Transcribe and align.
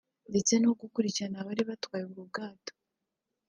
ndetse 0.29 0.53
no 0.63 0.71
gukurikirana 0.79 1.37
abari 1.41 1.63
batwaye 1.69 2.03
ubwo 2.05 2.21
bwato 2.29 2.73